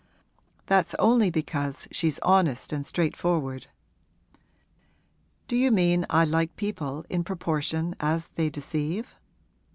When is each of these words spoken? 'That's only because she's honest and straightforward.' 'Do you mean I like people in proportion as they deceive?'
'That's 0.65 0.95
only 0.97 1.29
because 1.29 1.87
she's 1.91 2.17
honest 2.23 2.73
and 2.73 2.87
straightforward.' 2.87 3.67
'Do 5.47 5.55
you 5.55 5.69
mean 5.69 6.07
I 6.09 6.25
like 6.25 6.55
people 6.55 7.05
in 7.07 7.23
proportion 7.23 7.93
as 7.99 8.29
they 8.29 8.49
deceive?' 8.49 9.15